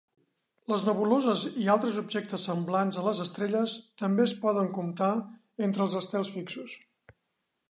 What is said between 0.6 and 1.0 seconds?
Les